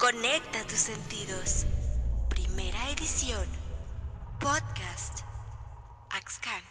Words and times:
Conecta 0.00 0.62
tus 0.66 0.78
sentidos. 0.78 1.66
Primera 2.30 2.90
edición. 2.90 3.46
Podcast. 4.40 5.20
Axcan. 6.08 6.62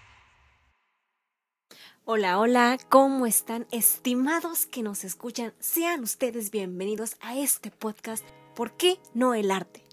Hola, 2.06 2.40
hola, 2.40 2.80
¿cómo 2.90 3.28
están? 3.28 3.68
Estimados 3.70 4.66
que 4.66 4.82
nos 4.82 5.04
escuchan, 5.04 5.54
sean 5.60 6.02
ustedes 6.02 6.50
bienvenidos 6.50 7.18
a 7.22 7.38
este 7.38 7.70
podcast. 7.70 8.26
¿Por 8.56 8.76
qué 8.78 8.98
no 9.14 9.36
el 9.36 9.52
arte? 9.52 9.84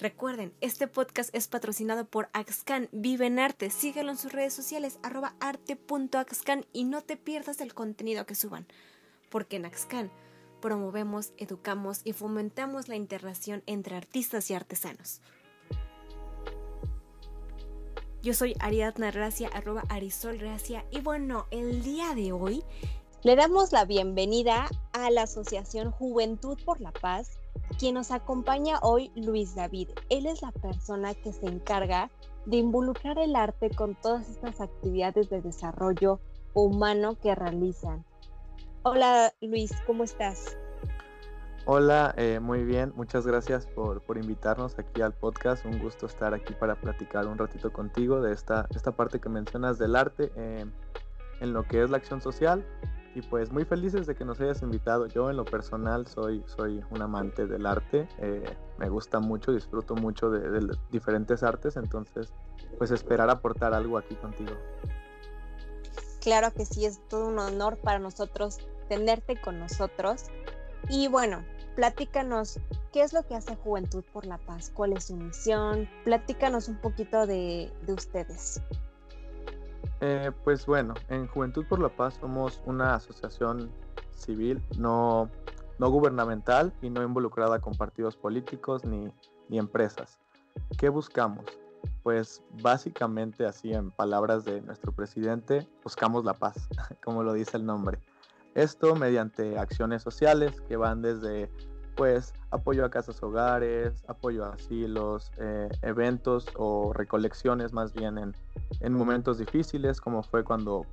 Recuerden, 0.00 0.52
este 0.60 0.88
podcast 0.88 1.32
es 1.36 1.46
patrocinado 1.46 2.04
por 2.04 2.30
Axcan 2.32 2.88
Vive 2.90 3.26
en 3.26 3.38
Arte. 3.38 3.70
Síguelo 3.70 4.10
en 4.10 4.18
sus 4.18 4.32
redes 4.32 4.54
sociales, 4.54 4.98
arroba 5.04 5.36
arte.axcan 5.38 6.66
y 6.72 6.82
no 6.82 7.02
te 7.02 7.16
pierdas 7.16 7.60
el 7.60 7.74
contenido 7.74 8.26
que 8.26 8.34
suban. 8.34 8.66
Porque 9.30 9.54
en 9.54 9.66
Axcan 9.66 10.10
promovemos, 10.62 11.34
educamos 11.36 12.00
y 12.04 12.14
fomentamos 12.14 12.88
la 12.88 12.96
interacción 12.96 13.62
entre 13.66 13.96
artistas 13.96 14.50
y 14.50 14.54
artesanos. 14.54 15.20
Yo 18.22 18.32
soy 18.32 18.54
Ariadna 18.60 19.10
Gracia, 19.10 19.50
arroba 19.52 19.82
Arisol 19.90 20.38
Gracia, 20.38 20.86
y 20.90 21.00
bueno, 21.00 21.46
el 21.50 21.82
día 21.82 22.14
de 22.14 22.32
hoy 22.32 22.64
le 23.24 23.36
damos 23.36 23.72
la 23.72 23.84
bienvenida 23.84 24.68
a 24.92 25.10
la 25.10 25.22
Asociación 25.22 25.90
Juventud 25.90 26.56
por 26.64 26.80
la 26.80 26.92
Paz, 26.92 27.38
quien 27.78 27.94
nos 27.94 28.12
acompaña 28.12 28.78
hoy 28.82 29.10
Luis 29.16 29.54
David. 29.56 29.88
Él 30.08 30.26
es 30.26 30.40
la 30.40 30.52
persona 30.52 31.14
que 31.14 31.32
se 31.32 31.46
encarga 31.46 32.10
de 32.46 32.56
involucrar 32.58 33.18
el 33.18 33.34
arte 33.34 33.70
con 33.70 33.96
todas 33.96 34.28
estas 34.28 34.60
actividades 34.60 35.28
de 35.28 35.42
desarrollo 35.42 36.20
humano 36.54 37.18
que 37.20 37.34
realizan. 37.34 38.04
Hola 38.84 39.32
Luis, 39.40 39.70
¿cómo 39.86 40.02
estás? 40.02 40.58
Hola, 41.66 42.12
eh, 42.16 42.40
muy 42.40 42.64
bien, 42.64 42.92
muchas 42.96 43.24
gracias 43.24 43.64
por, 43.64 44.02
invitarnos 44.16 44.76
aquí 44.76 45.02
al 45.02 45.12
podcast. 45.12 45.64
Un 45.64 45.78
gusto 45.78 46.06
estar 46.06 46.34
aquí 46.34 46.52
para 46.52 46.74
platicar 46.74 47.28
un 47.28 47.38
ratito 47.38 47.72
contigo 47.72 48.20
de 48.20 48.32
esta, 48.32 48.66
esta 48.74 48.90
parte 48.90 49.20
que 49.20 49.28
mencionas 49.28 49.78
del 49.78 49.94
arte 49.94 50.32
eh, 50.34 50.66
en 51.40 51.52
lo 51.52 51.62
que 51.62 51.80
es 51.80 51.90
la 51.90 51.98
acción 51.98 52.20
social. 52.20 52.66
Y 53.14 53.22
pues 53.22 53.52
muy 53.52 53.64
felices 53.64 54.08
de 54.08 54.16
que 54.16 54.24
nos 54.24 54.40
hayas 54.40 54.62
invitado. 54.62 55.06
Yo 55.06 55.30
en 55.30 55.36
lo 55.36 55.44
personal 55.44 56.08
soy, 56.08 56.42
soy 56.46 56.82
un 56.90 57.02
amante 57.02 57.46
del 57.46 57.66
arte, 57.66 58.08
eh, 58.18 58.42
me 58.78 58.88
gusta 58.88 59.20
mucho, 59.20 59.52
disfruto 59.52 59.94
mucho 59.94 60.28
de, 60.28 60.40
de 60.50 60.76
diferentes 60.90 61.44
artes, 61.44 61.76
entonces 61.76 62.32
pues 62.78 62.90
esperar 62.90 63.30
aportar 63.30 63.74
algo 63.74 63.96
aquí 63.96 64.16
contigo. 64.16 64.56
Claro 66.20 66.52
que 66.52 66.64
sí, 66.64 66.84
es 66.84 67.00
todo 67.08 67.28
un 67.28 67.38
honor 67.38 67.76
para 67.76 68.00
nosotros 68.00 68.58
tenerte 68.92 69.40
con 69.40 69.58
nosotros. 69.58 70.26
Y 70.90 71.08
bueno, 71.08 71.42
platícanos, 71.76 72.60
¿qué 72.92 73.00
es 73.00 73.14
lo 73.14 73.26
que 73.26 73.34
hace 73.34 73.56
Juventud 73.56 74.04
por 74.12 74.26
la 74.26 74.36
Paz? 74.36 74.70
¿Cuál 74.74 74.92
es 74.92 75.04
su 75.04 75.16
misión? 75.16 75.88
Platícanos 76.04 76.68
un 76.68 76.76
poquito 76.76 77.26
de, 77.26 77.72
ustedes. 77.88 78.60
Eh, 80.02 80.30
pues 80.44 80.66
bueno, 80.66 80.92
en 81.08 81.26
Juventud 81.26 81.64
por 81.66 81.80
la 81.80 81.88
Paz 81.88 82.18
somos 82.20 82.60
una 82.66 82.96
asociación 82.96 83.70
civil 84.14 84.62
no, 84.76 85.30
no 85.78 85.90
gubernamental 85.90 86.74
y 86.82 86.90
no 86.90 87.02
involucrada 87.02 87.60
con 87.60 87.74
partidos 87.74 88.14
políticos 88.14 88.84
ni, 88.84 89.10
ni 89.48 89.58
empresas. 89.58 90.18
¿Qué 90.76 90.90
buscamos? 90.90 91.46
Pues 92.02 92.42
básicamente 92.60 93.46
así 93.46 93.72
en 93.72 93.90
palabras 93.90 94.44
de 94.44 94.60
nuestro 94.60 94.92
presidente, 94.92 95.66
buscamos 95.82 96.26
la 96.26 96.34
paz, 96.34 96.68
como 97.02 97.22
lo 97.22 97.32
dice 97.32 97.56
el 97.56 97.64
nombre. 97.64 97.98
Esto 98.54 98.94
mediante 98.94 99.58
acciones 99.58 100.02
sociales 100.02 100.60
que 100.68 100.76
van 100.76 101.02
desde 101.02 101.50
pues 101.96 102.32
apoyo 102.50 102.84
a 102.84 102.90
casas 102.90 103.22
hogares, 103.22 104.02
apoyo 104.08 104.44
a 104.44 104.54
asilos, 104.54 105.30
eh, 105.38 105.68
eventos 105.82 106.46
o 106.56 106.92
recolecciones 106.92 107.72
más 107.72 107.92
bien 107.92 108.18
en, 108.18 108.34
en, 108.80 108.92
momentos 108.94 109.38
difíciles 109.38 110.00
como 110.00 110.22
fue 110.22 110.42
cuando 110.42 110.86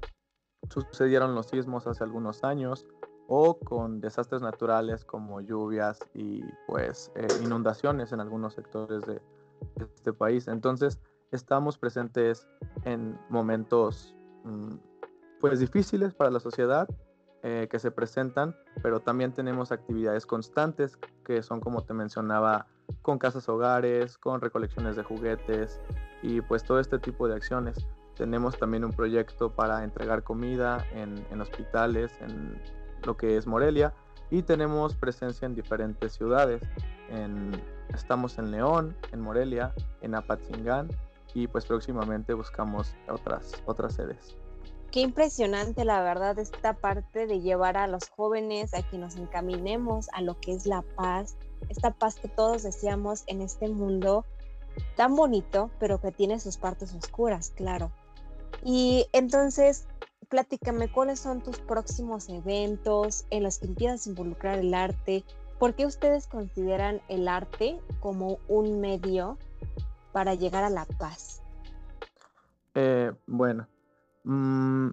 sucedieron 0.69 1.35
los 1.35 1.47
sismos 1.47 1.87
hace 1.87 2.03
algunos 2.03 2.43
años 2.43 2.85
o 3.27 3.57
con 3.59 4.01
desastres 4.01 4.41
naturales 4.41 5.05
como 5.05 5.39
lluvias 5.39 5.99
y 6.13 6.43
pues 6.67 7.11
eh, 7.15 7.27
inundaciones 7.43 8.11
en 8.11 8.19
algunos 8.19 8.55
sectores 8.55 9.03
de, 9.03 9.21
este 9.77 10.13
país. 10.13 10.47
Entonces 10.47 10.99
estamos 11.31 11.77
presentes 11.77 12.47
en 12.85 13.19
momentos 13.29 14.15
mm, 14.45 14.75
pues 15.39 15.59
difíciles 15.59 16.13
para 16.13 16.31
la 16.31 16.39
sociedad 16.39 16.87
eh, 17.43 17.67
que 17.71 17.79
se 17.79 17.91
presentan, 17.91 18.55
pero 18.81 18.99
también 18.99 19.31
tenemos 19.33 19.71
actividades 19.71 20.25
constantes 20.25 20.97
que 21.23 21.41
son 21.41 21.61
como 21.61 21.83
te 21.83 21.93
mencionaba 21.93 22.67
con 23.01 23.17
casas 23.17 23.47
hogares, 23.47 24.17
con 24.17 24.41
recolecciones 24.41 24.95
de 24.95 25.03
juguetes 25.03 25.79
y 26.21 26.41
pues 26.41 26.63
todo 26.63 26.79
este 26.79 26.99
tipo 26.99 27.27
de 27.27 27.35
acciones. 27.35 27.87
Tenemos 28.15 28.57
también 28.57 28.83
un 28.83 28.91
proyecto 28.91 29.51
para 29.51 29.83
entregar 29.83 30.23
comida 30.23 30.85
en, 30.93 31.39
hospitales, 31.39 32.11
en 32.19 32.61
lo 33.05 33.15
que 33.15 33.37
es 33.37 33.47
Morelia, 33.47 33.93
y 34.29 34.41
tenemos 34.43 34.95
presencia 34.95 35.45
en 35.45 35.55
diferentes 35.55 36.13
ciudades. 36.13 36.61
Estamos 37.93 38.37
en 38.37 38.51
León, 38.51 38.95
en 39.11 39.21
Morelia, 39.21 39.73
en 40.01 40.15
Apatzingán 40.15 40.89
y 41.33 41.47
pues 41.47 41.65
próximamente 41.65 42.33
buscamos 42.33 42.95
otras, 43.07 43.61
otras 43.65 43.93
sedes. 43.93 44.38
Qué 44.91 45.01
impresionante, 45.01 45.85
la 45.85 46.01
verdad, 46.01 46.39
esta 46.39 46.73
parte 46.73 47.27
de 47.27 47.41
llevar 47.41 47.77
a 47.77 47.85
los 47.85 48.09
jóvenes 48.09 48.73
a 48.73 48.81
que 48.81 48.97
nos 48.97 49.17
encaminemos 49.17 50.09
a 50.13 50.21
lo 50.21 50.39
que 50.39 50.53
es 50.53 50.65
la 50.65 50.81
paz, 50.81 51.35
esta 51.69 51.91
paz 51.91 52.15
que 52.15 52.27
todos 52.27 52.63
deseamos 52.63 53.23
en 53.27 53.41
este 53.41 53.69
mundo 53.69 54.25
tan 54.95 55.15
bonito, 55.15 55.69
pero 55.79 56.01
que 56.01 56.11
tiene 56.11 56.39
sus 56.39 56.57
partes 56.57 56.95
oscuras, 56.95 57.51
claro. 57.55 57.91
Y 58.63 59.05
entonces, 59.13 59.85
platícame 60.27 60.91
cuáles 60.91 61.19
son 61.19 61.41
tus 61.41 61.59
próximos 61.59 62.27
eventos 62.27 63.25
en 63.29 63.43
los 63.43 63.59
que 63.59 63.67
empiezas 63.67 64.07
a 64.07 64.09
involucrar 64.09 64.57
el 64.57 64.73
arte. 64.73 65.23
¿Por 65.59 65.75
qué 65.75 65.85
ustedes 65.85 66.25
consideran 66.25 67.01
el 67.09 67.27
arte 67.27 67.79
como 67.99 68.39
un 68.47 68.81
medio 68.81 69.37
para 70.13 70.33
llegar 70.33 70.63
a 70.63 70.69
la 70.71 70.85
paz? 70.85 71.43
Eh, 72.73 73.11
bueno, 73.27 73.67
Mm, 74.23 74.89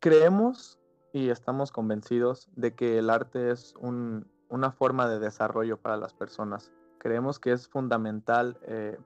creemos 0.00 0.78
y 1.12 1.30
estamos 1.30 1.72
convencidos 1.72 2.48
de 2.56 2.74
que 2.74 2.98
el 2.98 3.10
arte 3.10 3.50
es 3.50 3.74
una 3.80 4.72
forma 4.72 5.08
de 5.08 5.18
desarrollo 5.18 5.76
para 5.78 5.96
las 5.96 6.14
personas. 6.14 6.72
Creemos 6.98 7.38
que 7.38 7.52
es 7.52 7.68
fundamental 7.68 8.58
eh, 8.62 8.98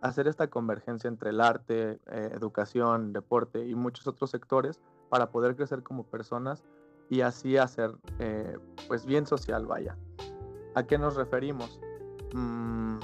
hacer 0.00 0.28
esta 0.28 0.48
convergencia 0.48 1.08
entre 1.08 1.30
el 1.30 1.40
arte, 1.40 2.00
eh, 2.06 2.30
educación, 2.34 3.12
deporte 3.12 3.66
y 3.66 3.74
muchos 3.74 4.06
otros 4.06 4.30
sectores 4.30 4.80
para 5.08 5.30
poder 5.30 5.56
crecer 5.56 5.82
como 5.82 6.04
personas 6.04 6.64
y 7.08 7.20
así 7.20 7.56
hacer 7.56 7.92
eh, 8.18 8.58
pues 8.88 9.06
bien 9.06 9.26
social, 9.26 9.66
vaya. 9.66 9.96
¿A 10.74 10.82
qué 10.82 10.98
nos 10.98 11.16
referimos? 11.16 11.80
Mm, 12.34 12.98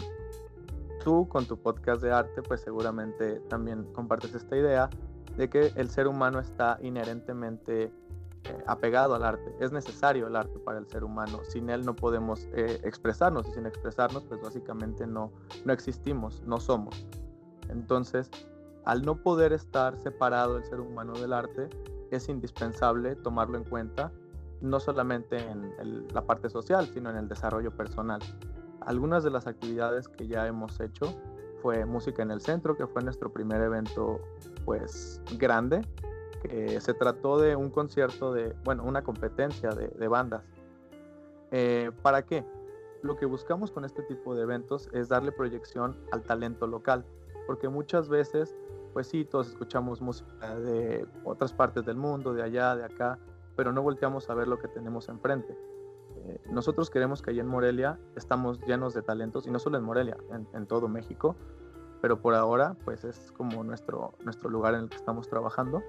tú 1.02 1.28
con 1.28 1.46
tu 1.46 1.56
podcast 1.56 2.02
de 2.02 2.12
arte 2.12 2.42
pues 2.42 2.60
seguramente 2.60 3.40
también 3.48 3.84
compartes 3.92 4.34
esta 4.34 4.56
idea 4.56 4.90
de 5.36 5.48
que 5.48 5.72
el 5.76 5.88
ser 5.88 6.06
humano 6.06 6.38
está 6.40 6.78
inherentemente 6.82 7.92
eh, 8.44 8.64
apegado 8.66 9.14
al 9.14 9.24
arte. 9.24 9.54
Es 9.60 9.72
necesario 9.72 10.26
el 10.26 10.36
arte 10.36 10.58
para 10.58 10.78
el 10.78 10.88
ser 10.88 11.04
humano. 11.04 11.40
Sin 11.44 11.70
él 11.70 11.84
no 11.84 11.94
podemos 11.94 12.48
eh, 12.52 12.80
expresarnos 12.82 13.48
y 13.48 13.52
sin 13.52 13.66
expresarnos 13.66 14.24
pues 14.24 14.40
básicamente 14.40 15.06
no, 15.06 15.32
no 15.64 15.72
existimos, 15.72 16.42
no 16.44 16.58
somos. 16.58 17.06
Entonces, 17.68 18.30
al 18.84 19.02
no 19.02 19.16
poder 19.16 19.52
estar 19.52 19.96
separado 19.98 20.58
el 20.58 20.64
ser 20.64 20.80
humano 20.80 21.12
del 21.12 21.32
arte, 21.32 21.68
es 22.10 22.28
indispensable 22.28 23.14
tomarlo 23.14 23.56
en 23.56 23.64
cuenta, 23.64 24.12
no 24.60 24.80
solamente 24.80 25.38
en 25.38 26.06
la 26.12 26.22
parte 26.26 26.50
social, 26.50 26.86
sino 26.92 27.10
en 27.10 27.16
el 27.16 27.28
desarrollo 27.28 27.70
personal. 27.70 28.20
Algunas 28.80 29.22
de 29.22 29.30
las 29.30 29.46
actividades 29.46 30.08
que 30.08 30.26
ya 30.26 30.46
hemos 30.46 30.80
hecho 30.80 31.14
fue 31.62 31.86
Música 31.86 32.22
en 32.22 32.32
el 32.32 32.40
Centro, 32.40 32.76
que 32.76 32.86
fue 32.86 33.02
nuestro 33.02 33.32
primer 33.32 33.62
evento 33.62 34.20
pues 34.64 35.22
grande, 35.38 35.80
que 36.42 36.80
se 36.80 36.92
trató 36.92 37.38
de 37.38 37.54
un 37.54 37.70
concierto 37.70 38.32
de, 38.32 38.54
bueno, 38.64 38.82
una 38.84 39.02
competencia 39.02 39.70
de, 39.70 40.08
bandas. 40.08 40.42
Eh, 41.52 41.92
¿Para 42.02 42.22
qué? 42.22 42.44
Lo 43.02 43.16
que 43.16 43.26
buscamos 43.26 43.70
con 43.70 43.84
este 43.84 44.02
tipo 44.02 44.34
de 44.34 44.42
eventos 44.42 44.88
es 44.92 45.08
darle 45.08 45.30
proyección 45.32 45.96
al 46.10 46.22
talento 46.22 46.66
local, 46.66 47.04
porque 47.46 47.68
muchas 47.68 48.08
veces, 48.08 48.56
pues 48.92 49.06
sí, 49.06 49.24
todos 49.24 49.48
escuchamos 49.48 50.00
música 50.00 50.56
de 50.56 51.06
otras 51.24 51.52
partes 51.52 51.84
del 51.84 51.96
mundo, 51.96 52.34
de 52.34 52.42
allá, 52.42 52.74
de 52.74 52.84
acá, 52.84 53.18
pero 53.56 53.72
no 53.72 53.82
volteamos 53.82 54.28
a 54.30 54.34
ver 54.34 54.48
lo 54.48 54.58
que 54.58 54.68
tenemos 54.68 55.08
enfrente. 55.08 55.56
Nosotros 56.50 56.90
queremos 56.90 57.22
que 57.22 57.30
allá 57.30 57.42
en 57.42 57.48
Morelia 57.48 57.98
estamos 58.16 58.60
llenos 58.66 58.94
de 58.94 59.02
talentos, 59.02 59.46
y 59.46 59.50
no 59.50 59.58
solo 59.58 59.78
en 59.78 59.84
Morelia, 59.84 60.16
en, 60.52 60.66
todo 60.66 60.88
México, 60.88 61.36
pero 62.00 62.20
por 62.20 62.34
ahora 62.34 62.76
pues 62.84 63.04
es 63.04 63.32
como 63.32 63.62
nuestro, 63.64 64.14
nuestro 64.24 64.50
lugar 64.50 64.74
en 64.74 64.82
el 64.82 64.88
que 64.88 64.96
estamos 64.96 65.28
trabajando. 65.28 65.82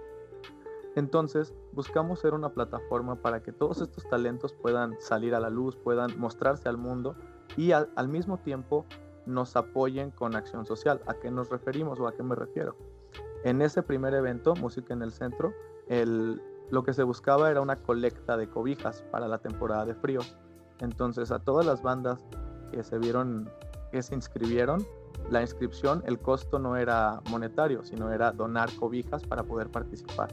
Entonces 0.96 1.54
buscamos 1.72 2.20
ser 2.20 2.34
una 2.34 2.50
plataforma 2.50 3.16
para 3.16 3.42
que 3.42 3.52
todos 3.52 3.82
estos 3.82 4.08
talentos 4.08 4.54
puedan 4.54 4.96
salir 5.00 5.34
a 5.34 5.40
la 5.40 5.50
luz, 5.50 5.76
puedan 5.76 6.20
mostrarse 6.20 6.70
al 6.70 6.78
mundo 6.78 7.16
y 7.58 7.72
al, 7.72 7.90
al 7.96 8.08
mismo 8.08 8.38
tiempo 8.38 8.86
nos 9.26 9.56
apoyen 9.56 10.12
con 10.12 10.36
acción 10.36 10.66
social. 10.66 11.02
¿A 11.08 11.16
qué 11.16 11.32
nos 11.32 11.50
referimos 11.50 12.00
o 12.00 12.08
a 12.08 12.14
qué 12.14 12.22
me 12.22 12.36
refiero? 12.36 12.76
En 13.44 13.62
ese 13.62 13.82
primer 13.82 14.14
evento, 14.14 14.56
Música 14.56 14.94
en 14.94 15.02
el 15.02 15.12
Centro, 15.12 15.54
el, 15.88 16.42
lo 16.74 16.84
que 16.84 16.92
se 16.92 17.04
buscaba 17.04 17.52
era 17.52 17.62
una 17.62 17.76
colecta 17.76 18.36
de 18.36 18.50
cobijas 18.50 19.04
para 19.12 19.28
la 19.28 19.38
temporada 19.38 19.86
de 19.86 19.94
frío. 19.94 20.22
Entonces 20.80 21.30
a 21.30 21.38
todas 21.38 21.68
las 21.68 21.84
bandas 21.84 22.26
que 22.72 22.84
se 22.84 22.98
vieron, 22.98 23.48
que 23.92 24.02
se 24.02 24.16
inscribieron, 24.16 24.84
la 25.30 25.42
inscripción, 25.42 26.02
el 26.08 26.18
costo 26.18 26.58
no 26.58 26.76
era 26.76 27.22
monetario, 27.30 27.84
sino 27.84 28.12
era 28.12 28.32
donar 28.32 28.76
cobijas 28.80 29.24
para 29.24 29.44
poder 29.44 29.70
participar. 29.70 30.30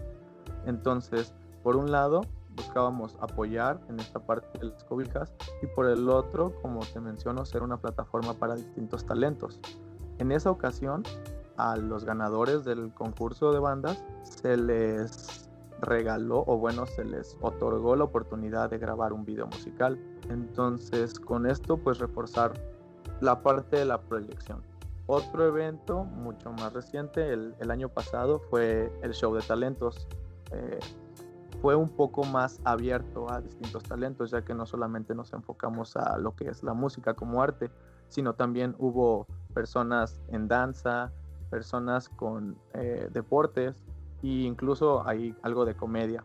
Entonces, 0.64 1.34
por 1.62 1.76
un 1.76 1.92
lado, 1.92 2.22
buscábamos 2.56 3.18
apoyar 3.20 3.78
en 3.90 4.00
esta 4.00 4.18
parte 4.18 4.58
de 4.58 4.70
las 4.70 4.82
cobijas 4.84 5.34
y 5.60 5.66
por 5.66 5.90
el 5.90 6.08
otro, 6.08 6.54
como 6.62 6.80
te 6.80 7.00
menciono, 7.00 7.44
ser 7.44 7.62
una 7.62 7.76
plataforma 7.76 8.32
para 8.32 8.54
distintos 8.54 9.04
talentos. 9.04 9.60
En 10.16 10.32
esa 10.32 10.50
ocasión, 10.50 11.02
a 11.58 11.76
los 11.76 12.06
ganadores 12.06 12.64
del 12.64 12.94
concurso 12.94 13.52
de 13.52 13.58
bandas 13.58 14.02
se 14.22 14.56
les 14.56 15.49
regaló 15.80 16.44
o 16.46 16.56
bueno, 16.58 16.86
se 16.86 17.04
les 17.04 17.36
otorgó 17.40 17.96
la 17.96 18.04
oportunidad 18.04 18.70
de 18.70 18.78
grabar 18.78 19.12
un 19.12 19.24
video 19.24 19.46
musical. 19.46 19.98
Entonces, 20.28 21.18
con 21.18 21.46
esto 21.46 21.76
pues 21.76 21.98
reforzar 21.98 22.52
la 23.20 23.42
parte 23.42 23.76
de 23.76 23.84
la 23.84 24.00
proyección. 24.00 24.62
Otro 25.06 25.46
evento 25.46 26.04
mucho 26.04 26.52
más 26.52 26.72
reciente, 26.72 27.32
el, 27.32 27.70
año 27.70 27.88
pasado, 27.88 28.38
fue 28.38 28.92
el 29.02 29.12
show 29.12 29.34
de 29.34 29.42
talentos. 29.42 30.06
Eh, 30.52 30.78
fue 31.60 31.74
un 31.74 31.88
poco 31.88 32.24
más 32.24 32.60
abierto 32.64 33.30
a 33.30 33.40
distintos 33.40 33.82
talentos, 33.82 34.30
ya 34.30 34.42
que 34.42 34.54
no 34.54 34.66
solamente 34.66 35.14
nos 35.14 35.32
enfocamos 35.32 35.96
a 35.96 36.16
lo 36.18 36.34
que 36.36 36.48
es 36.48 36.62
la 36.62 36.74
música 36.74 37.14
como 37.14 37.42
arte, 37.42 37.70
sino 38.08 38.34
también 38.34 38.76
hubo 38.78 39.26
personas 39.52 40.20
en 40.28 40.48
danza, 40.48 41.12
personas 41.50 42.08
con 42.08 42.56
eh, 42.74 43.08
deportes 43.12 43.84
e 44.22 44.42
incluso 44.42 45.06
hay 45.06 45.34
algo 45.42 45.64
de 45.64 45.74
comedia. 45.74 46.24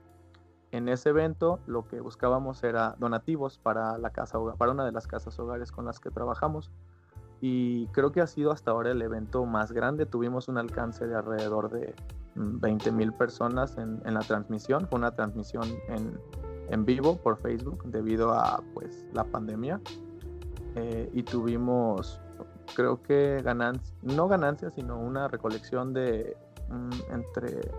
En 0.71 0.89
ese 0.89 1.09
evento 1.09 1.59
lo 1.67 1.87
que 1.87 2.01
buscábamos 2.01 2.63
era 2.63 2.95
donativos 2.99 3.57
para 3.57 3.97
la 3.97 4.09
casa 4.09 4.39
para 4.57 4.71
una 4.71 4.85
de 4.85 4.91
las 4.91 5.07
casas 5.07 5.39
hogares 5.39 5.71
con 5.71 5.85
las 5.85 5.99
que 5.99 6.09
trabajamos 6.09 6.71
y 7.41 7.87
creo 7.87 8.11
que 8.11 8.21
ha 8.21 8.27
sido 8.27 8.51
hasta 8.51 8.71
ahora 8.71 8.91
el 8.91 9.01
evento 9.01 9.45
más 9.45 9.71
grande. 9.71 10.05
Tuvimos 10.05 10.47
un 10.47 10.57
alcance 10.57 11.05
de 11.05 11.15
alrededor 11.15 11.69
de 11.69 11.93
20 12.35 12.91
mil 12.91 13.13
personas 13.13 13.77
en, 13.77 14.01
la 14.03 14.21
transmisión. 14.21 14.87
Fue 14.87 14.97
una 14.97 15.11
transmisión 15.11 15.67
en, 15.89 16.19
en, 16.69 16.85
vivo 16.85 17.17
por 17.17 17.37
Facebook 17.37 17.83
debido 17.85 18.33
a 18.33 18.63
pues, 18.73 19.05
la 19.13 19.25
pandemia. 19.25 19.79
Eh, 20.75 21.09
y 21.13 21.23
tuvimos, 21.23 22.19
creo 22.75 23.01
que 23.01 23.41
ganancias, 23.43 23.93
no 24.01 24.27
ganancias, 24.27 24.73
sino 24.73 24.99
una 24.99 25.27
recolección 25.27 25.93
de 25.93 26.35
mm, 26.35 26.54
entre 27.11 27.71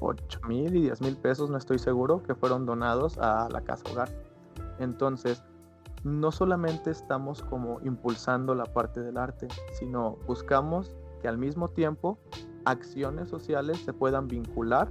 8 0.00 0.40
mil 0.48 0.76
y 0.76 0.82
10 0.82 1.00
mil 1.00 1.16
pesos, 1.16 1.50
no 1.50 1.56
estoy 1.56 1.78
seguro, 1.78 2.22
que 2.22 2.34
fueron 2.34 2.66
donados 2.66 3.18
a 3.18 3.48
la 3.50 3.60
casa 3.62 3.84
hogar. 3.90 4.08
Entonces, 4.78 5.42
no 6.02 6.30
solamente 6.30 6.90
estamos 6.90 7.42
como 7.42 7.80
impulsando 7.80 8.54
la 8.54 8.64
parte 8.64 9.00
del 9.00 9.16
arte, 9.16 9.48
sino 9.72 10.18
buscamos 10.26 10.94
que 11.22 11.28
al 11.28 11.38
mismo 11.38 11.68
tiempo 11.68 12.18
acciones 12.66 13.28
sociales 13.28 13.78
se 13.84 13.92
puedan 13.92 14.28
vincular 14.28 14.90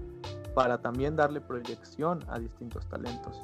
para 0.56 0.82
también 0.82 1.16
darle 1.16 1.42
proyección 1.42 2.20
a 2.28 2.40
distintos 2.40 2.88
talentos. 2.88 3.42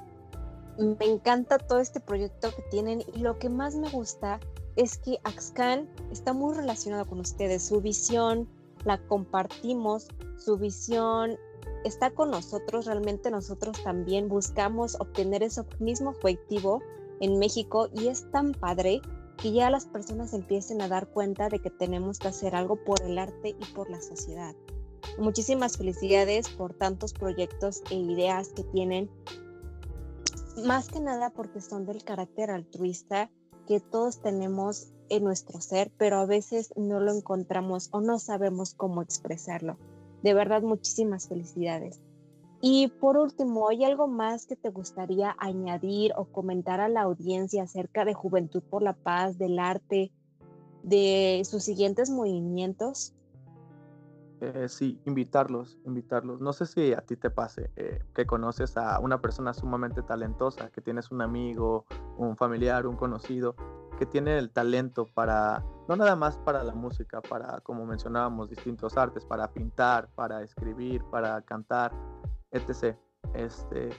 Me 0.78 1.06
encanta 1.06 1.58
todo 1.58 1.80
este 1.80 2.00
proyecto 2.00 2.50
que 2.56 2.62
tienen 2.72 3.04
y 3.14 3.20
lo 3.20 3.38
que 3.38 3.50
más 3.50 3.76
me 3.76 3.90
gusta 3.90 4.40
es 4.76 4.98
que 4.98 5.20
Axcan 5.24 5.90
está 6.10 6.32
muy 6.34 6.56
relacionado 6.56 7.06
con 7.06 7.20
ustedes. 7.20 7.68
Su 7.68 7.82
visión 7.82 8.48
la 8.86 8.98
compartimos, 9.08 10.08
su 10.38 10.58
visión 10.58 11.38
está 11.84 12.12
con 12.12 12.32
nosotros. 12.32 12.86
Realmente 12.86 13.32
nosotros 13.32 13.82
también 13.84 14.30
buscamos 14.30 14.96
obtener 15.00 15.44
ese 15.44 15.64
mismo 15.80 16.12
objetivo 16.12 16.82
en 17.20 17.40
México 17.40 17.90
y 17.94 18.08
es 18.08 18.30
tan 18.32 18.54
padre 18.54 19.02
que 19.38 19.52
ya 19.54 19.70
las 19.70 19.86
personas 19.86 20.34
empiecen 20.34 20.82
a 20.82 20.88
dar 20.88 21.08
cuenta 21.08 21.50
de 21.50 21.60
que 21.60 21.70
tenemos 21.70 22.20
que 22.20 22.28
hacer 22.28 22.56
algo 22.56 22.76
por 22.84 23.02
el 23.02 23.18
arte 23.18 23.50
y 23.50 23.66
por 23.74 23.90
la 23.90 24.02
sociedad. 24.02 24.56
Muchísimas 25.18 25.78
felicidades 25.78 26.50
por 26.50 26.74
tantos 26.74 27.14
proyectos 27.14 27.82
e 27.90 27.96
ideas 27.96 28.50
que 28.50 28.64
tienen, 28.64 29.10
más 30.66 30.90
que 30.90 31.00
nada 31.00 31.30
porque 31.30 31.62
son 31.62 31.86
del 31.86 32.04
carácter 32.04 32.52
altruista 32.52 33.32
que 33.66 33.80
todos 33.80 34.22
tenemos 34.22 34.92
en 35.10 35.24
nuestro 35.24 35.62
ser, 35.62 35.92
pero 35.98 36.18
a 36.18 36.26
veces 36.26 36.74
no 36.76 37.00
lo 37.00 37.14
encontramos 37.14 37.90
o 37.92 38.02
no 38.02 38.20
sabemos 38.20 38.74
cómo 38.74 39.02
expresarlo. 39.02 39.78
De 40.24 40.34
verdad, 40.34 40.62
muchísimas 40.62 41.28
felicidades. 41.28 42.02
Y 42.62 42.90
por 43.00 43.18
último, 43.18 43.70
¿hay 43.70 43.86
algo 43.86 44.08
más 44.08 44.46
que 44.46 44.58
te 44.58 44.70
gustaría 44.70 45.36
añadir 45.40 46.12
o 46.18 46.26
comentar 46.26 46.82
a 46.82 46.90
la 46.90 47.02
audiencia 47.02 47.64
acerca 47.64 48.04
de 48.04 48.14
Juventud 48.14 48.62
por 48.70 48.82
la 48.82 48.94
Paz, 48.94 49.38
del 49.38 49.60
arte, 49.60 50.12
de 50.84 51.42
sus 51.46 51.64
siguientes 51.64 52.10
movimientos? 52.10 53.14
Eh, 54.42 54.68
sí, 54.70 55.00
invitarlos, 55.06 55.78
invitarlos. 55.86 56.40
No 56.40 56.54
sé 56.54 56.66
si 56.66 56.94
a 56.94 57.02
ti 57.02 57.18
te 57.18 57.30
pase 57.30 57.72
eh, 57.76 58.00
que 58.14 58.26
conoces 58.26 58.78
a 58.78 59.00
una 59.00 59.22
persona 59.22 59.54
sumamente 59.54 60.02
talentosa, 60.02 60.70
que 60.70 60.82
tienes 60.82 61.12
un 61.12 61.22
amigo, 61.22 61.86
un 62.18 62.38
familiar, 62.38 62.88
un 62.88 62.96
conocido, 62.96 63.56
que 64.00 64.06
tiene 64.06 64.38
el 64.38 64.50
talento 64.50 65.06
para, 65.14 65.62
no 65.90 65.96
nada 65.98 66.16
más 66.16 66.38
para 66.38 66.64
la 66.64 66.74
música, 66.74 67.22
para, 67.22 67.60
como 67.60 67.86
mencionábamos, 67.86 68.50
distintos 68.50 68.96
artes, 68.96 69.26
para 69.26 69.52
pintar, 69.52 70.08
para 70.16 70.42
escribir, 70.42 71.04
para 71.12 71.42
cantar, 71.42 71.92
etc. 72.52 72.96
Este, 73.34 73.90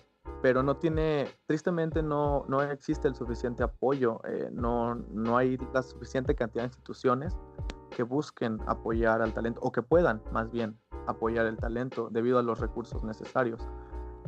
pero 0.41 0.62
no 0.62 0.79
tiene, 0.79 1.29
tristemente 1.44 2.02
no, 2.02 2.47
no 2.49 2.62
existe 2.62 3.08
el 3.08 3.14
suficiente 3.14 3.62
apoyo, 3.62 4.23
eh, 4.25 4.49
no, 4.50 4.94
no 4.94 5.37
hay 5.37 5.58
la 5.75 5.82
suficiente 5.82 6.35
cantidad 6.35 6.62
de 6.62 6.69
instituciones 6.69 7.37
que 7.94 8.02
busquen 8.02 8.58
apoyar 8.67 9.20
al 9.20 9.35
talento 9.35 9.61
o 9.62 9.70
que 9.70 9.82
puedan 9.82 10.23
más 10.32 10.50
bien 10.50 10.79
apoyar 11.06 11.44
el 11.44 11.58
talento 11.58 12.08
debido 12.11 12.38
a 12.38 12.43
los 12.43 12.58
recursos 12.58 13.05
necesarios. 13.05 13.61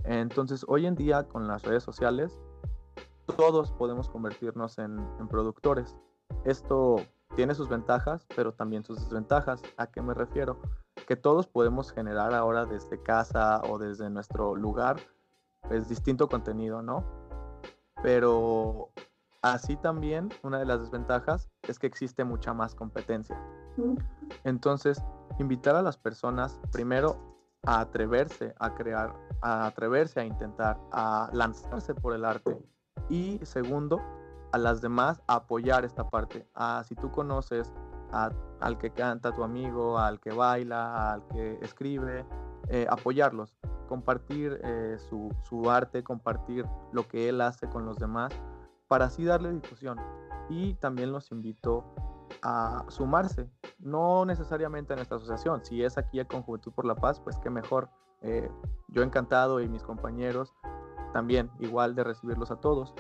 Entonces, 0.05 0.67
hoy 0.69 0.85
en 0.85 0.97
día 0.97 1.27
con 1.29 1.49
las 1.49 1.63
redes 1.63 1.83
sociales, 1.83 2.39
todos 3.37 3.73
podemos 3.73 4.09
convertirnos 4.09 4.79
en, 4.79 5.07
productores. 5.29 5.97
Esto 6.45 6.97
tiene 7.37 7.55
sus 7.55 7.69
ventajas, 7.69 8.27
pero 8.35 8.53
también 8.53 8.85
sus 8.85 9.01
desventajas. 9.01 9.63
¿A 9.77 9.87
qué 9.87 10.03
me 10.03 10.15
refiero? 10.15 10.61
que 11.07 11.17
todos 11.17 11.47
podemos 11.47 11.93
generar 11.93 12.35
ahora 12.35 12.65
desde 12.65 13.03
casa 13.03 13.61
o 13.69 13.79
desde 13.79 14.09
nuestro 14.11 14.55
lugar, 14.55 14.97
pues 15.69 15.89
distinto 15.89 16.29
contenido, 16.29 16.83
¿no? 16.83 17.05
Pero 18.03 18.91
así 19.43 19.77
también 19.77 20.31
una 20.43 20.59
de 20.59 20.67
las 20.67 20.81
desventajas 20.81 21.49
es 21.69 21.79
que 21.79 21.87
existe 21.87 22.25
mucha 22.25 22.53
más 22.53 22.75
competencia. 22.75 23.37
Entonces, 24.45 25.03
invitar 25.39 25.77
a 25.77 25.83
las 25.83 25.97
personas 25.97 26.61
primero 26.73 27.17
a 27.65 27.81
atreverse 27.81 28.55
a 28.59 28.75
crear, 28.75 29.15
a 29.41 29.67
atreverse 29.67 30.21
a 30.21 30.25
intentar, 30.25 30.79
a 30.93 31.31
lanzarse 31.33 31.95
por 31.95 32.15
el 32.15 32.25
arte 32.25 32.59
y 33.13 33.39
segundo, 33.45 34.01
a 34.53 34.59
las 34.59 34.81
demás 34.81 35.23
a 35.27 35.35
apoyar 35.35 35.85
esta 35.85 36.09
parte. 36.09 36.49
Ah, 36.55 36.83
si 36.89 36.95
tú 36.95 37.11
conoces 37.11 37.71
al 38.11 38.79
que 38.79 38.91
canta 38.91 39.35
tu 39.35 39.45
amigo, 39.45 39.99
al 39.99 40.19
que 40.19 40.33
baila, 40.33 41.13
al 41.13 41.27
que 41.29 41.59
escribe, 41.61 42.27
eh, 42.69 42.87
apoyarlos, 42.89 43.55
compartir 43.87 44.59
eh, 44.65 44.97
su, 44.99 45.31
su, 45.43 45.71
arte, 45.71 46.03
compartir 46.03 46.65
lo 46.93 47.07
que 47.07 47.29
él 47.29 47.43
hace 47.43 47.69
con 47.69 47.85
los 47.85 47.99
demás, 47.99 48.33
para 48.89 49.07
así 49.07 49.25
darle 49.25 49.53
difusión. 49.53 49.99
Y 50.49 50.75
también 50.75 51.13
los 51.13 51.31
invito 51.33 51.85
a 52.43 52.87
sumarse, 52.89 53.51
no 53.79 54.25
necesariamente 54.25 54.95
en 54.95 55.01
esta 55.01 55.17
asociación, 55.17 55.63
si 55.65 55.85
es 55.85 55.99
aquí 55.99 56.25
con 56.25 56.43
Juventud 56.43 56.73
por 56.73 56.87
la 56.87 56.95
Paz, 56.95 57.21
pues 57.21 57.37
qué 57.39 57.51
mejor. 57.51 57.91
Eh, 58.23 58.51
yo 58.89 59.03
encantado 59.03 59.61
y 59.61 59.69
mis 59.69 59.83
compañeros 59.83 60.55
también, 61.13 61.51
igual 61.61 61.95
de 61.95 62.05
recibirlos 62.05 62.51
a 62.51 62.57
todos, 62.57 62.95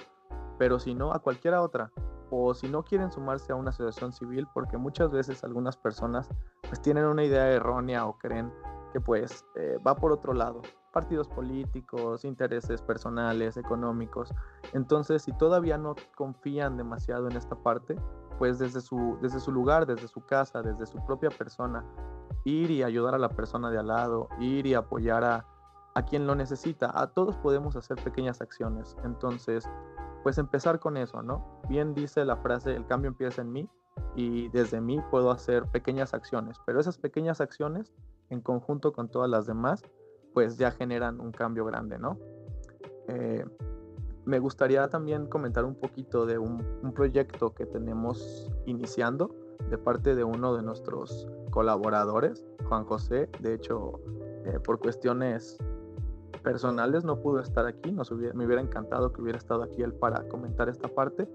pero 0.59 0.79
si 0.79 0.95
no, 0.95 1.13
a 1.13 1.19
cualquiera 1.19 1.63
otra. 1.63 1.91
O 2.31 2.55
si 2.55 2.69
no 2.69 2.83
quieren 2.83 3.13
sumarse 3.13 3.53
a 3.53 3.57
una 3.57 3.71
asociación 3.71 4.13
civil, 4.13 4.47
porque 4.55 4.79
muchas 4.79 5.11
veces 5.11 5.45
algunas 5.45 5.77
personas 5.77 6.29
pues 6.63 6.81
tienen 6.81 7.05
una 7.05 7.25
idea 7.25 7.51
errónea 7.51 8.07
o 8.07 8.17
creen 8.17 8.51
que 8.93 9.01
pues 9.01 9.45
eh, 9.57 9.79
va 9.87 9.97
por 9.97 10.13
otro 10.13 10.33
lado, 10.33 10.63
partidos 10.93 11.29
políticos, 11.29 12.25
intereses 12.25 12.81
personales, 12.81 13.57
económicos. 13.57 14.33
Entonces, 14.73 15.23
si 15.23 15.33
todavía 15.33 15.79
no 15.79 15.95
confían 16.15 16.77
demasiado 16.77 17.29
en 17.29 17.37
esta 17.37 17.57
parte, 17.57 17.97
pues 18.39 18.59
desde 18.59 18.81
su, 18.81 19.19
desde 19.21 19.41
su 19.41 19.53
lugar, 19.53 19.87
desde 19.87 20.09
su 20.09 20.25
casa, 20.25 20.63
desde 20.63 20.87
su 20.87 21.05
propia 21.05 21.31
persona, 21.31 21.85
ir 22.45 22.71
y 22.71 22.83
ayudar 22.83 23.15
a 23.15 23.19
la 23.19 23.29
persona 23.29 23.71
de 23.71 23.79
al 23.79 23.89
lado, 23.89 24.29
ir 24.39 24.67
y 24.67 24.75
apoyar 24.75 25.25
a, 25.25 25.47
a 25.95 26.03
quien 26.05 26.27
lo 26.27 26.35
necesita. 26.35 26.91
A 26.95 27.09
todos 27.09 27.37
podemos 27.37 27.77
hacer 27.77 27.97
pequeñas 28.03 28.41
acciones. 28.41 28.97
Entonces, 29.05 29.69
pues 30.23 30.39
empezar 30.39 30.79
con 30.79 30.97
eso, 30.97 31.23
¿no? 31.23 31.61
Bien 31.69 31.95
dice 31.95 32.25
la 32.25 32.37
frase, 32.37 32.75
el 32.75 32.87
cambio 32.87 33.09
empieza 33.09 33.43
en 33.43 33.53
mí 33.53 33.69
y 34.15 34.49
desde 34.49 34.81
mí 34.81 35.01
puedo 35.11 35.31
hacer 35.31 35.67
pequeñas 35.67 36.15
acciones, 36.15 36.59
pero 36.65 36.81
esas 36.81 36.99
pequeñas 36.99 37.41
acciones 37.41 37.93
en 38.31 38.41
conjunto 38.41 38.93
con 38.93 39.09
todas 39.09 39.29
las 39.29 39.47
demás, 39.47 39.83
pues 40.33 40.57
ya 40.57 40.71
generan 40.71 41.21
un 41.21 41.33
cambio 41.33 41.65
grande, 41.65 41.99
¿no? 41.99 42.19
Eh, 43.09 43.45
me 44.25 44.39
gustaría 44.39 44.89
también 44.89 45.27
comentar 45.27 45.65
un 45.65 45.75
poquito 45.75 46.27
de 46.27 46.39
un, 46.39 46.63
proyecto 46.95 47.53
que 47.55 47.67
tenemos 47.67 48.51
iniciando 48.67 49.35
de 49.69 49.79
parte 49.79 50.15
de 50.15 50.25
uno 50.25 50.55
de 50.55 50.63
nuestros 50.63 51.29
colaboradores, 51.51 52.45
Juan 52.69 52.85
José. 52.85 53.29
De 53.41 53.55
hecho, 53.55 54.01
eh, 54.45 54.61
por 54.61 54.79
cuestiones 54.79 55.59
personales 56.43 57.05
no 57.05 57.21
pudo 57.21 57.41
estar 57.41 57.67
aquí, 57.67 57.93
nos 57.93 58.11
me 58.13 58.45
hubiera 58.45 58.61
encantado 58.61 59.13
que 59.13 59.23
hubiera 59.23 59.39
estado 59.39 59.63
aquí 59.63 59.83
él 59.83 59.93
para 59.93 60.29
comentar 60.29 60.69
esta 60.69 60.89
parte, 60.89 61.29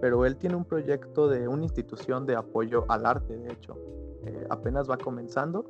pero 0.00 0.24
él 0.26 0.36
tiene 0.36 0.56
un 0.56 0.64
proyecto 0.64 1.28
de 1.28 1.48
una 1.48 1.64
institución 1.64 2.26
de 2.26 2.36
apoyo 2.36 2.84
al 2.88 3.06
arte, 3.06 3.36
de 3.36 3.52
hecho. 3.52 3.76
Eh, 4.24 4.46
apenas 4.50 4.90
va 4.90 4.98
comenzando, 4.98 5.64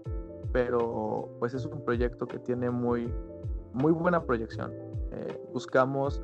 pero 0.53 1.29
pues 1.39 1.55
es 1.55 1.67
un 1.67 1.85
proyecto 1.85 2.27
que 2.27 2.39
tiene 2.39 2.71
muy, 2.71 3.13
muy 3.73 3.93
buena 3.93 4.23
proyección. 4.25 4.73
Eh, 5.13 5.41
buscamos 5.53 6.23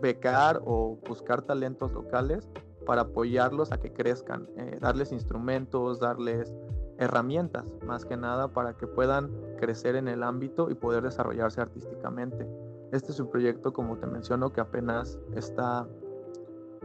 becar 0.00 0.60
o 0.64 0.98
buscar 1.08 1.42
talentos 1.42 1.92
locales 1.92 2.48
para 2.84 3.02
apoyarlos 3.02 3.72
a 3.72 3.78
que 3.78 3.92
crezcan, 3.92 4.46
eh, 4.56 4.78
darles 4.80 5.12
instrumentos, 5.12 6.00
darles 6.00 6.54
herramientas, 6.98 7.64
más 7.86 8.04
que 8.04 8.16
nada, 8.16 8.48
para 8.48 8.74
que 8.74 8.86
puedan 8.86 9.30
crecer 9.58 9.96
en 9.96 10.08
el 10.08 10.22
ámbito 10.22 10.70
y 10.70 10.74
poder 10.74 11.02
desarrollarse 11.02 11.60
artísticamente. 11.60 12.46
Este 12.92 13.12
es 13.12 13.20
un 13.20 13.30
proyecto, 13.30 13.72
como 13.72 13.96
te 13.96 14.06
menciono, 14.06 14.52
que 14.52 14.60
apenas 14.60 15.18
está, 15.34 15.86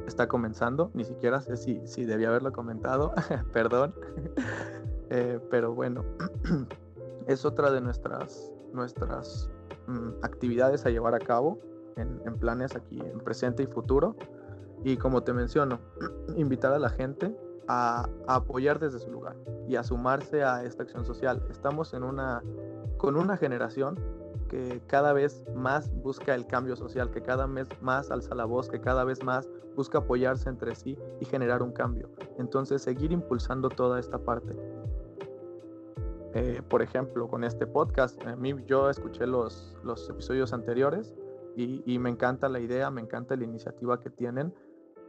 está 0.07 0.27
comenzando, 0.27 0.89
ni 0.93 1.03
siquiera 1.03 1.41
sé 1.41 1.57
si, 1.57 1.85
si 1.85 2.05
debía 2.05 2.29
haberlo 2.29 2.51
comentado, 2.51 3.13
perdón, 3.53 3.93
eh, 5.09 5.39
pero 5.51 5.73
bueno, 5.73 6.03
es 7.27 7.45
otra 7.45 7.71
de 7.71 7.81
nuestras, 7.81 8.51
nuestras 8.73 9.49
mm, 9.87 10.23
actividades 10.23 10.85
a 10.85 10.89
llevar 10.89 11.13
a 11.13 11.19
cabo 11.19 11.59
en, 11.95 12.21
en 12.25 12.37
planes 12.37 12.75
aquí 12.75 12.99
en 12.99 13.19
presente 13.19 13.63
y 13.63 13.67
futuro. 13.67 14.15
Y 14.83 14.95
como 14.95 15.23
te 15.23 15.33
menciono, 15.33 15.79
invitar 16.37 16.73
a 16.73 16.79
la 16.79 16.89
gente 16.89 17.35
a, 17.69 18.09
apoyar 18.27 18.79
desde 18.79 18.99
su 18.99 19.11
lugar 19.11 19.35
y 19.67 19.75
a 19.75 19.83
sumarse 19.83 20.43
a 20.43 20.63
esta 20.63 20.83
acción 20.83 21.05
social. 21.05 21.41
Estamos 21.49 21.93
en 21.93 22.03
una, 22.03 22.43
con 22.97 23.15
una 23.15 23.37
generación 23.37 23.97
que 24.49 24.81
cada 24.87 25.13
vez 25.13 25.43
más 25.55 25.93
busca 26.01 26.33
el 26.33 26.47
cambio 26.47 26.75
social, 26.75 27.11
que 27.11 27.21
cada 27.21 27.45
vez 27.45 27.69
más 27.81 28.09
alza 28.09 28.33
la 28.33 28.45
voz, 28.45 28.69
que 28.69 28.81
cada 28.81 29.03
vez 29.03 29.23
más 29.23 29.47
busca 29.75 29.99
apoyarse 29.99 30.49
entre 30.49 30.75
sí 30.75 30.97
y 31.21 31.25
generar 31.25 31.61
un 31.61 31.71
cambio. 31.71 32.09
Entonces, 32.39 32.81
seguir 32.81 33.11
impulsando 33.11 33.69
toda 33.69 33.99
esta 33.99 34.17
parte. 34.17 34.57
Eh, 36.33 36.63
por 36.67 36.81
ejemplo, 36.81 37.27
con 37.27 37.43
este 37.43 37.67
podcast, 37.67 38.19
a 38.25 38.35
mí, 38.35 38.55
yo 38.65 38.89
escuché 38.89 39.27
los, 39.27 39.77
los 39.83 40.09
episodios 40.09 40.53
anteriores 40.53 41.15
y, 41.55 41.83
y, 41.85 41.99
me 41.99 42.09
encanta 42.09 42.49
la 42.49 42.59
idea, 42.59 42.89
me 42.89 43.01
encanta 43.01 43.35
la 43.35 43.43
iniciativa 43.43 43.99
que 43.99 44.09
tienen 44.09 44.53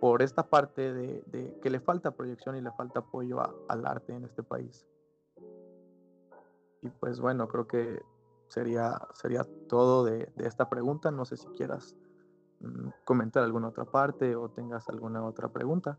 por 0.01 0.23
esta 0.23 0.49
parte 0.49 0.93
de, 0.95 1.59
que 1.63 1.71
le 1.71 1.79
falta 1.79 2.11
proyección 2.13 2.57
y 2.57 2.63
le 2.63 2.73
falta 2.73 3.01
apoyo 3.01 3.41
al 3.69 3.87
arte 3.87 4.15
en 4.15 4.25
este 4.25 4.43
país. 4.43 4.87
Y 6.83 6.89
pues 6.89 7.21
bueno, 7.21 7.47
creo 7.49 7.67
que 7.67 8.01
sería, 8.49 8.99
sería 9.13 9.47
todo 9.69 10.05
de, 10.05 10.33
esta 10.39 10.71
pregunta. 10.71 11.11
No 11.11 11.27
sé 11.27 11.37
si 11.37 11.47
quieras 11.49 11.95
mm, 12.61 12.89
comentar 13.05 13.43
alguna 13.45 13.69
otra 13.69 13.85
parte 13.85 14.35
o 14.35 14.49
tengas 14.49 14.89
alguna 14.89 15.23
otra 15.25 15.49
pregunta. 15.49 15.99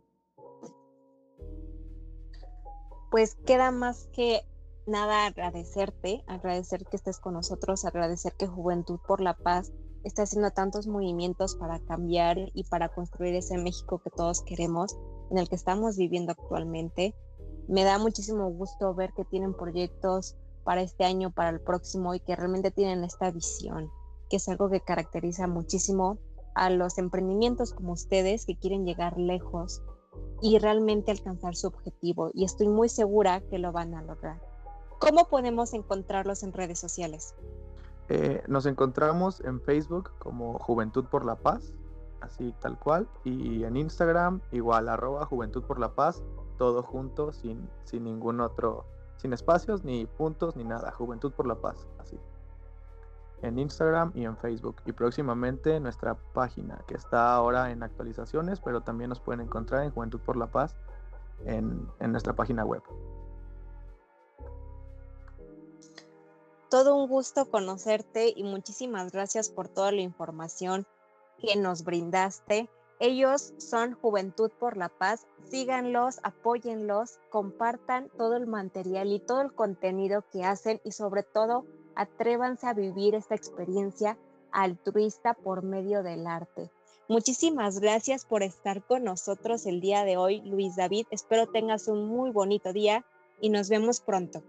Pues 3.12 3.36
queda 3.46 3.72
más 3.72 4.08
que 4.14 4.42
nada 4.88 5.28
agradecerte, 5.28 6.24
agradecer 6.28 6.86
que 6.86 6.96
estés 6.96 7.20
con 7.20 7.34
nosotros, 7.34 7.86
agradecer 7.86 8.34
que 8.34 8.48
Juventud 8.48 9.00
por 9.06 9.22
la 9.22 9.36
Paz 9.36 9.72
está 10.04 10.24
haciendo 10.24 10.52
tantos 10.52 10.88
movimientos 10.88 11.56
para 11.56 11.80
cambiar 11.80 12.38
y 12.54 12.64
para 12.66 12.90
construir 12.90 13.36
ese 13.36 13.58
México 13.58 14.02
que 14.04 14.10
todos 14.10 14.42
queremos, 14.42 14.98
en 15.30 15.38
el 15.38 15.48
que 15.48 15.56
estamos 15.56 15.98
viviendo 15.98 16.32
actualmente. 16.32 17.16
Me 17.68 17.84
da 17.84 18.00
muchísimo 18.00 18.50
gusto 18.50 18.94
ver 18.94 19.14
que 19.14 19.26
tienen 19.26 19.54
proyectos 19.54 20.36
para 20.64 20.82
este 20.82 21.06
año, 21.06 21.32
para 21.32 21.50
el 21.50 21.62
próximo 21.62 22.14
y 22.14 22.20
que 22.20 22.36
realmente 22.36 22.72
tienen 22.72 23.04
esta 23.04 23.32
visión, 23.32 23.90
que 24.30 24.38
es 24.38 24.50
algo 24.50 24.70
que 24.70 24.82
caracteriza 24.82 25.48
muchísimo 25.48 26.18
a 26.54 26.70
los 26.70 26.98
emprendimientos 26.98 27.74
como 27.74 27.94
ustedes 27.94 28.46
que 28.46 28.58
quieren 28.58 28.86
llegar 28.86 29.18
lejos 29.18 29.82
y 30.42 30.58
realmente 30.58 31.12
alcanzar 31.12 31.56
su 31.56 31.68
objetivo. 31.68 32.32
Y 32.34 32.44
estoy 32.44 32.68
muy 32.68 32.90
segura 32.90 33.42
que 33.50 33.60
lo 33.60 33.72
van 33.72 33.94
a 33.94 34.02
lograr. 34.02 34.42
¿Cómo 35.00 35.26
podemos 35.30 35.74
encontrarlos 35.74 36.44
en 36.44 36.54
redes 36.54 36.80
sociales? 36.80 37.34
Eh, 38.14 38.44
nos 38.50 38.66
encontramos 38.66 39.40
en 39.40 39.62
Facebook 39.62 40.12
como 40.20 40.60
Juventud 40.60 41.06
por 41.06 41.24
la 41.24 41.36
Paz, 41.38 41.74
así 42.20 42.54
tal 42.60 42.78
cual, 42.78 43.08
y 43.24 43.64
en 43.64 43.78
Instagram 43.78 44.42
igual, 44.52 44.90
arroba 44.90 45.26
Juventud 45.26 45.64
por 45.64 45.80
la 45.80 45.96
Paz, 45.96 46.22
todo 46.58 46.84
junto, 46.84 47.32
sin, 47.32 47.70
sin 47.86 48.04
ningún 48.04 48.42
otro, 48.42 48.84
sin 49.16 49.32
espacios, 49.32 49.86
ni 49.86 50.08
puntos, 50.08 50.58
ni 50.58 50.66
nada, 50.66 50.92
Juventud 50.92 51.32
por 51.32 51.48
la 51.48 51.56
Paz, 51.56 51.88
así. 52.00 52.20
En 53.44 53.58
Instagram 53.58 54.12
y 54.14 54.26
en 54.26 54.36
Facebook. 54.36 54.82
Y 54.86 54.92
próximamente 54.92 55.80
nuestra 55.80 56.16
página, 56.34 56.84
que 56.88 56.96
está 56.96 57.34
ahora 57.34 57.72
en 57.72 57.82
actualizaciones, 57.82 58.60
pero 58.60 58.82
también 58.82 59.08
nos 59.08 59.22
pueden 59.22 59.40
encontrar 59.40 59.86
en 59.86 59.92
Juventud 59.92 60.20
por 60.20 60.36
la 60.36 60.48
Paz 60.48 60.76
en, 61.46 61.88
en 62.00 62.12
nuestra 62.12 62.34
página 62.34 62.66
web. 62.66 62.84
Todo 66.72 66.96
un 66.96 67.10
gusto 67.10 67.52
conocerte 67.52 68.34
y 68.34 68.46
muchísimas 68.46 69.12
gracias 69.12 69.50
por 69.50 69.68
toda 69.68 69.92
la 69.92 70.00
información 70.00 70.88
que 71.38 71.58
nos 71.58 71.84
brindaste. 71.84 72.70
Ellos 73.02 73.54
son 73.58 73.94
Juventud 73.96 74.50
por 74.58 74.78
la 74.78 74.88
Paz. 74.88 75.28
Síganlos, 75.50 76.22
apóyenlos, 76.24 77.20
compartan 77.30 78.10
todo 78.18 78.38
el 78.38 78.48
material 78.48 79.12
y 79.12 79.20
todo 79.20 79.42
el 79.42 79.52
contenido 79.54 80.24
que 80.32 80.46
hacen 80.46 80.80
y 80.86 80.94
sobre 80.94 81.24
todo 81.24 81.66
atrévanse 81.96 82.68
a 82.68 82.74
vivir 82.74 83.16
esta 83.16 83.36
experiencia 83.36 84.18
altruista 84.54 85.34
por 85.34 85.64
medio 85.64 86.04
del 86.04 86.26
arte. 86.26 86.72
Muchísimas 87.10 87.82
gracias 87.82 88.24
por 88.24 88.44
estar 88.44 88.82
con 88.86 89.04
nosotros 89.04 89.66
el 89.66 89.82
día 89.82 90.06
de 90.06 90.16
hoy, 90.16 90.40
Luis 90.46 90.78
David. 90.78 91.06
Espero 91.12 91.48
tengas 91.48 91.90
un 91.90 92.08
muy 92.08 92.32
bonito 92.32 92.72
día 92.72 93.06
y 93.42 93.50
nos 93.50 93.68
vemos 93.68 94.00
pronto. 94.00 94.42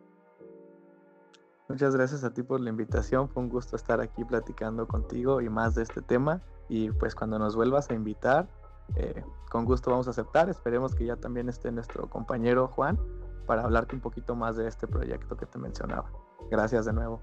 Muchas 1.73 1.97
gracias 1.97 2.23
a 2.23 2.35
ti 2.35 2.43
por 2.43 2.61
la 2.61 2.69
invitación. 2.69 3.31
Fue 3.31 3.43
un 3.43 3.49
gusto 3.49 3.77
estar 3.77 3.99
aquí 4.03 4.27
platicando 4.27 4.87
contigo 4.87 5.41
y 5.41 5.49
más 5.49 5.75
de 5.75 5.83
este 5.83 6.03
tema. 6.03 6.43
Y 6.69 6.91
pues 6.91 7.15
cuando 7.15 7.39
nos 7.39 7.57
vuelvas 7.57 7.89
a 7.89 7.95
invitar, 7.95 8.47
eh, 8.95 9.25
con 9.51 9.65
gusto 9.65 9.91
vamos 9.91 10.07
a 10.07 10.11
aceptar. 10.11 10.51
Esperemos 10.51 10.95
que 10.95 11.07
ya 11.07 11.17
también 11.17 11.49
esté 11.49 11.73
nuestro 11.73 12.11
compañero 12.11 12.69
Juan 12.69 13.01
para 13.47 13.63
hablarte 13.63 13.95
un 13.95 14.03
poquito 14.03 14.37
más 14.37 14.59
de 14.59 14.69
este 14.69 14.87
proyecto 14.87 15.39
que 15.39 15.47
te 15.47 15.59
mencionaba. 15.59 16.13
Gracias 16.51 16.85
de 16.85 16.93
nuevo. 16.93 17.23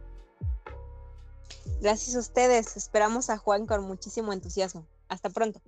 Gracias 1.79 2.15
a 2.15 2.19
ustedes. 2.19 2.75
Esperamos 2.75 3.29
a 3.29 3.37
Juan 3.37 3.67
con 3.67 3.83
muchísimo 3.83 4.33
entusiasmo. 4.33 4.87
Hasta 5.09 5.29
pronto. 5.29 5.61